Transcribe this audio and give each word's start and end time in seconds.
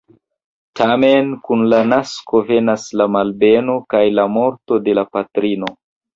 Tamen 0.77 1.29
kun 1.47 1.63
la 1.73 1.81
nasko 1.89 2.41
venas 2.47 2.87
la 3.03 3.07
malbeno 3.17 3.77
kaj 3.97 4.03
la 4.21 4.27
morto 4.41 4.83
de 4.89 4.99
la 5.03 5.07
patrino. 5.15 5.73